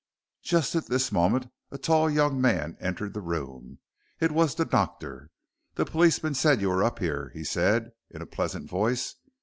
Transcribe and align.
Just 0.41 0.73
at 0.73 0.87
this 0.87 1.11
moment 1.11 1.51
a 1.69 1.77
tall 1.77 2.09
young 2.09 2.41
man 2.41 2.75
entered 2.79 3.13
the 3.13 3.21
room. 3.21 3.77
It 4.19 4.31
was 4.31 4.55
the 4.55 4.65
doctor. 4.65 5.29
"The 5.75 5.85
policemen 5.85 6.33
said 6.33 6.59
you 6.59 6.69
were 6.69 6.83
up 6.83 6.97
here," 6.97 7.29
he 7.35 7.43
said 7.43 7.91
in 8.09 8.19
a 8.19 8.25
pleasant 8.25 8.67
voice. 8.67 9.13